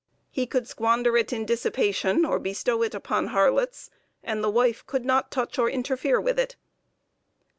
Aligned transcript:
He 0.31 0.47
could 0.47 0.67
squander 0.67 1.15
it 1.15 1.31
in 1.31 1.45
dissipation 1.45 2.25
or 2.25 2.39
bestow 2.39 2.81
it 2.81 2.95
upon 2.95 3.27
harlots, 3.27 3.91
and 4.23 4.43
the 4.43 4.49
wife 4.49 4.83
could 4.87 5.05
not 5.05 5.29
touch 5.29 5.59
or 5.59 5.69
interfere 5.69 6.19
with 6.19 6.39
it. 6.39 6.55